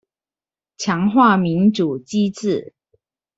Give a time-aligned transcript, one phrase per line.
[0.77, 2.73] 強化民主機制